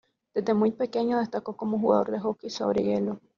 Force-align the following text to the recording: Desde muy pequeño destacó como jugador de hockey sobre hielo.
Desde 0.33 0.55
muy 0.55 0.71
pequeño 0.71 1.19
destacó 1.19 1.55
como 1.55 1.77
jugador 1.77 2.09
de 2.09 2.19
hockey 2.19 2.49
sobre 2.49 2.81
hielo. 2.83 3.19